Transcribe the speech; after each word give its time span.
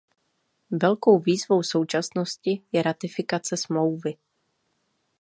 Velkou 0.71 1.19
výzvou 1.19 1.63
současnosti 1.63 2.61
je 2.71 2.81
ratifikace 2.81 3.57
smlouvy. 3.57 4.13